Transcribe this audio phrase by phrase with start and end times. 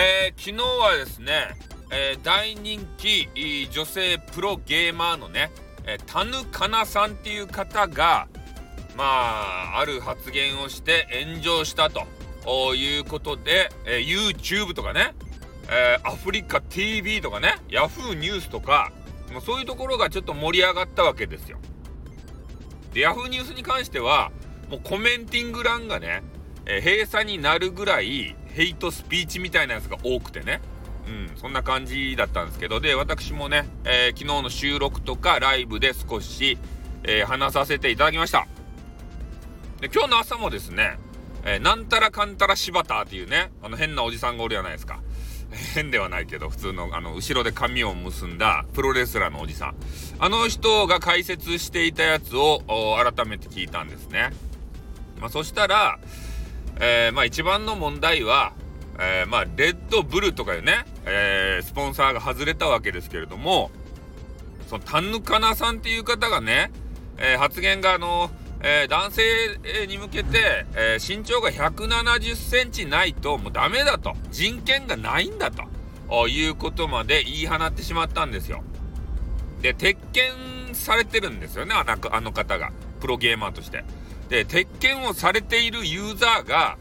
[0.00, 1.56] えー、昨日はですね、
[1.90, 3.28] えー、大人気
[3.72, 5.50] 女性プロゲーマーのね、
[5.88, 8.28] えー、タヌカナさんっていう方が、
[8.96, 15.16] まあ、ある発言をして炎上したということで、えー、YouTube とかね、
[15.68, 18.92] えー、アフリカ TV とかね、Yahoo ニュースとか、
[19.32, 21.58] もうそういうところがちょっと盛り上がったわけですよ。
[22.94, 24.30] で、Yahoo ニュースに関しては、
[24.70, 26.22] もうコメンティング欄がね、
[26.66, 30.60] え、閉鎖になるぐらいヘイトスピーチみたいなやつが多くてね。
[31.06, 36.58] うん、そんな感じだったんですけど、で、私もね、えー、昨日の収録とかライブで少し、
[37.04, 38.48] えー、話させていただきました。
[39.80, 40.98] で、今日の朝もですね、
[41.44, 44.98] えー、なんたらかんたら柴田っていうね、あの変なおじさんがおるじゃないですか。
[45.74, 49.76] 変ではないけど、普通の、あの、後ろで髪を結んだプロレスラーのおじさん。
[50.18, 54.30] あの人が解説していたやつを改めて聞いたんですね。
[55.20, 56.00] まあ、そしたら、
[56.80, 58.52] えー、まあ一番の問題は、
[58.98, 63.70] えー、まあレッドブルとかいうね、えー、スポンサーが外れたわけですけれども、
[64.68, 66.70] そのタンヌカナさんっていう方がね、
[67.16, 68.30] えー、発言があの、
[68.60, 74.14] えー、男性に向けて、えー、身長が170センチないともうダメだと。
[74.30, 78.62] 人権がないんだということまで言い放ってしまったんですよ。
[79.62, 80.32] で、鉄拳
[80.72, 82.72] されてるんですよね、あのあの方が。
[83.00, 83.84] プロゲーマーとして。
[84.28, 86.76] で、鉄拳をされているユーザーが、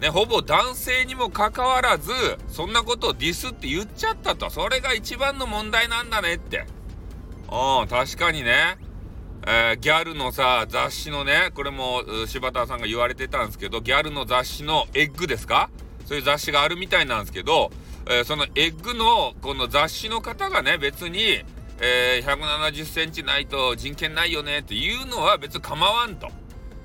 [0.00, 2.12] ね、ほぼ男性にもかかわらず、
[2.48, 4.48] そんなことをディスって言っちゃったと。
[4.50, 6.66] それが一番の問題なんだねって。
[7.50, 8.78] うん、確かにね。
[9.46, 15.70] えー、ギャルのさ、雑誌のね、これも柴田さんが言われてたんですけど、ギャルの雑誌のエッグですか？
[16.06, 17.70] そういう雑誌があるみたいなんですけど、
[18.06, 21.44] えー、そのエッグのこの雑誌の方がね、別に、
[21.80, 26.28] えー、170センチないと人権ないよねっていうのは別に構わんと。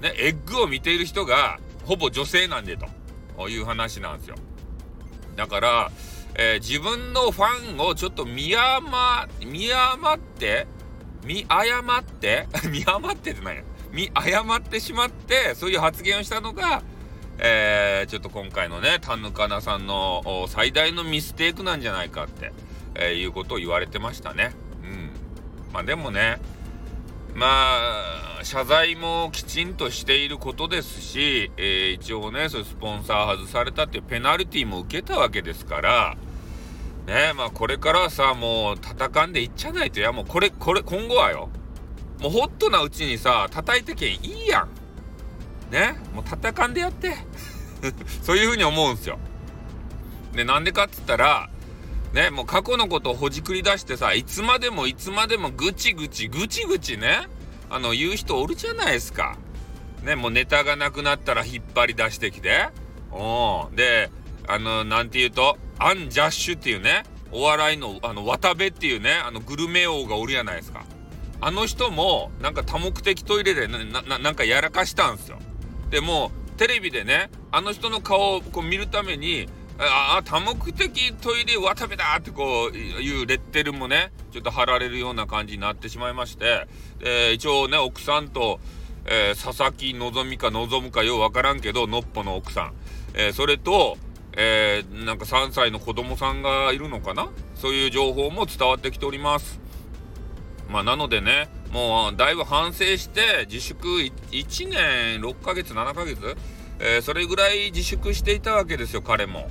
[0.06, 4.36] ね、エッグを見ている人がほぼ女性なんでという話なんですよ。
[5.36, 5.92] だから、
[6.36, 10.68] えー、自分のファンをちょっと見誤、見誤って、
[11.24, 16.84] 見誤って、 見誤ってって何や見誤ってしまって、そういう発言をしたのが、
[17.40, 22.54] えー、ちょっと今回のね、タヌカナさんの最大のミステイクなんじゃないかって、
[22.94, 24.52] えー、いうことを言われてましたね。
[24.84, 25.10] うん。
[25.74, 26.38] まあでもね、
[27.34, 36.16] まあ、謝罪もきちんとしていることですし、えー、一応ね、そういうスポンサー外されたっていうペナルティも受けたわけですから、
[37.08, 41.50] ねまあこれからはさ、もう戦んでいっちゃないと、いやもうこれ、これ、今後はよ、
[42.20, 44.70] もうホットなうちにさ、叩いてけんいいやん。
[45.72, 47.16] ねもう戦んでやって。
[48.22, 49.18] そういうふうに思うんすよ。
[50.34, 51.50] で、なんでかっつったら、
[52.14, 57.28] ね、もう過去のことをほじくり出してさ、いつまでもいつまでもぐちぐち、ぐちぐちね、
[57.70, 59.38] あの、言う人おるじゃないですか。
[60.04, 62.70] ね、もうネタがなくなったら引っ張り出してきて。
[63.12, 64.12] おで、
[64.48, 70.86] あの、なんて言うと、アン・ジャッシュっていうね、お笑いの、あの、渡部っていうね、あの、グルメ王がおるじゃないですか。
[71.42, 75.40] あの人も、なんか多目的トイレでな、な、なんかやらかしたんですよ。
[75.90, 86.68] でも、テレビでね、あの人の顔をこう見るために、ああ、多目的トイレ渡部だってこういうレッテルもね、ちょっと貼られるような感じになってしまいまして、
[87.02, 88.60] えー、一応ね、奥さんと、
[89.06, 92.74] えー、佐々木希か望むかようわからんけど、のっぽの奥さん。
[93.14, 93.98] えー、それと、
[94.38, 97.30] えー、なんか3歳の子供さんがいるのかな？
[97.56, 99.60] そういう情報も伝わってきております。
[100.70, 103.88] まあ、なのでね、もうだいぶ反省して自粛
[104.32, 106.36] 1年6ヶ月7ヶ月、
[106.80, 109.50] え、それぐらい自粛していたわけですよ彼も。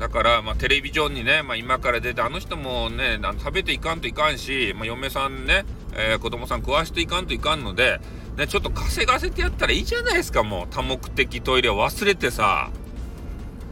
[0.00, 8.00] だから、まあ、テレビジョンにね、まあ、今から出て、あの人もね、食べていかんといかんし、まあ、嫁さんね、えー、子供さん食わしていかんといかんので、
[8.38, 10.66] ね、ちょっと稼がせてやったらいいじゃないですか、もう。
[10.70, 12.70] 多目的トイレを忘れてさ。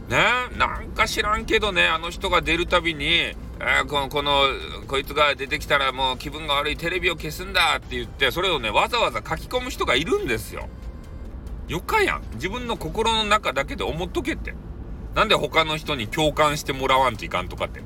[0.07, 0.17] ね、
[0.55, 4.43] なんか知らんけどね、あの人が出るたびに、えー、この、この、
[4.87, 10.69] こいつが出てきたらもう気分が悪い、テレビを消すんだって言って、それをね、わざわざ書き込む人がいるんですよ。
[11.67, 12.21] よかやん。
[12.35, 14.53] 自分の心の中だけで思っとけって。
[15.15, 17.81] なんで他の人に共感してもらわんといかんとかって。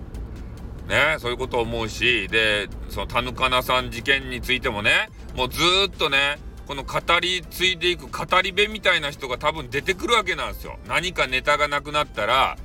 [0.87, 10.77] ね、そういうことを思うし、で、その、田ぬかなさん事件についてもね、もうずっとね、この語り継いでいく語り部みたいな人が多分出てくるわけなんですよ。
[10.87, 12.57] 何かネタがなくなったら、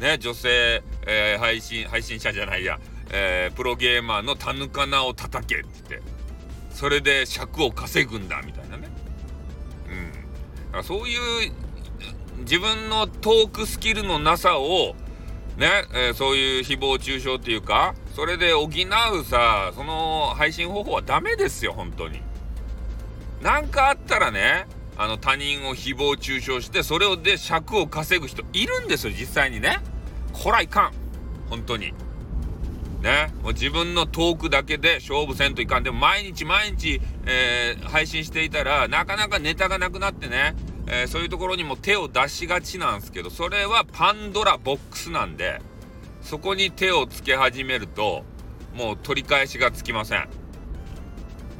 [0.00, 2.78] ね、女性、えー、配信、配信者じゃないや、
[3.10, 6.08] えー、プロゲーマーの田ぬかなを叩けって言って、
[6.70, 8.88] それで尺を稼ぐんだ、みたいなね。
[9.88, 10.12] うん。
[10.12, 10.18] だ
[10.72, 11.52] からそういう
[12.40, 14.94] 自分のトークスキルのなさを、
[15.56, 22.20] ね、えー、そういう誹謗中傷っていうか、それで補うさ、その配信方法はダメですよ、本当に。
[23.42, 29.78] なんかあったらね、あの他人を誹謗中傷して、それをで尺を稼ぐ人いるんですよ、実際にね。
[30.32, 30.92] こらいかん
[31.50, 31.92] 本当に
[33.02, 40.54] ねもう自分のトークだけで勝負せんといかんでも毎日毎日、えー、配信していたらなかなかネタがなくなってね、
[40.90, 45.60] えー、そういうところにも手を出しがちなんですけどそれはパンドラボックスなんで
[46.22, 48.24] そこに手をつけ始めると
[48.74, 50.28] もう取り返しがつきません。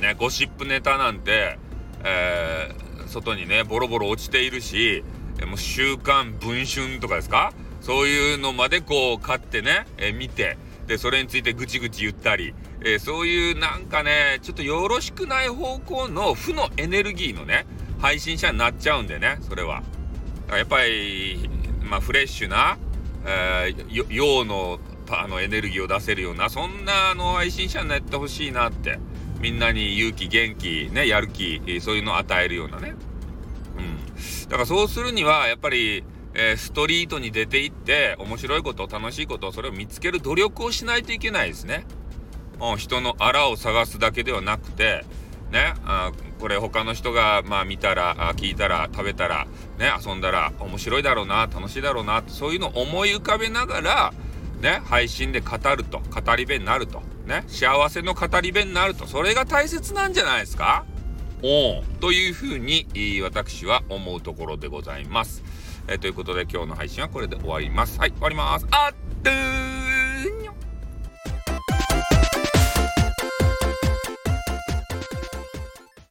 [0.01, 1.59] ねゴシップネタなんて、
[2.05, 5.05] えー、外にねボロボロ落ちているし
[5.47, 7.53] もう週刊文春とかですか？
[7.81, 17.67] そういうのまでこう買ってね、えー、見てでそれについてぐちぐち言ったり、えー、そういうなんかねちょっとよろしくない方向の負のエネルギーのね
[17.99, 19.83] 配信者になっちゃうんでねそれは。
[20.51, 21.51] やっぱり、
[21.83, 22.79] まあ、フレッシュな、
[23.27, 24.79] えー、陽の
[25.11, 28.99] あのエネルギーを出せるようなそんなあの配信者になってほしいなって
[29.41, 32.95] みんなに勇気元気ねやる気そういうのを与えるようなね
[33.79, 36.05] うんだからそうするにはやっぱり
[36.35, 41.85] え、ストリートに出て行って面白いこと楽しいことそれを見つける努力をしないといけないですね。
[42.61, 45.05] うん、人のあらを探すだけではなくて
[45.51, 49.47] ねあこれ他の人がまあ見たらあ聞いたら食べたら
[49.79, 54.13] ね遊んだら面白いだろうな楽しいだろうなそういうのを思い浮かべながら
[54.61, 60.85] ね配信で語ると語り部になるとね幸せの語り部になるとそれが大切なんじゃないですか？
[61.43, 62.87] おというふうに
[63.23, 65.45] 私は思うところでございます。
[65.87, 67.99] えー、ということで今日の配信はこれで終わります。
[67.99, 68.67] はい、終わります。
[68.71, 68.95] あっ